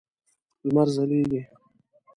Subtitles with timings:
[0.65, 1.41] لمر ځلیږی